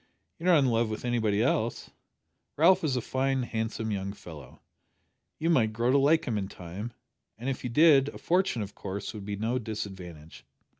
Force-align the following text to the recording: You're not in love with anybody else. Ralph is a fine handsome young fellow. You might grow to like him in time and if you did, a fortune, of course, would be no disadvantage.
You're 0.39 0.49
not 0.51 0.57
in 0.57 0.65
love 0.65 0.89
with 0.89 1.05
anybody 1.05 1.43
else. 1.43 1.91
Ralph 2.57 2.83
is 2.83 2.95
a 2.95 3.01
fine 3.01 3.43
handsome 3.43 3.91
young 3.91 4.13
fellow. 4.13 4.59
You 5.37 5.51
might 5.51 5.73
grow 5.73 5.91
to 5.91 5.97
like 5.99 6.25
him 6.25 6.39
in 6.39 6.47
time 6.47 6.91
and 7.37 7.49
if 7.49 7.63
you 7.63 7.69
did, 7.69 8.07
a 8.09 8.17
fortune, 8.17 8.63
of 8.63 8.73
course, 8.73 9.13
would 9.13 9.25
be 9.25 9.35
no 9.35 9.59
disadvantage. 9.59 10.43